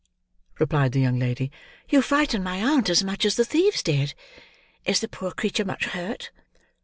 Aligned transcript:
replied 0.57 0.93
the 0.93 0.99
young 0.99 1.19
lady; 1.19 1.51
"you 1.87 2.01
frighten 2.01 2.41
my 2.41 2.57
aunt 2.57 2.89
as 2.89 3.03
much 3.03 3.23
as 3.23 3.35
the 3.35 3.45
thieves 3.45 3.83
did. 3.83 4.15
Is 4.83 4.99
the 4.99 5.07
poor 5.07 5.31
creature 5.31 5.63
much 5.63 5.85
hurt?" 5.85 6.31